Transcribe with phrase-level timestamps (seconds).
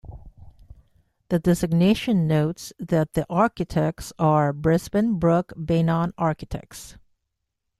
[1.29, 6.97] The designation notes that the architects are Brisbin Brook Beynon Architects.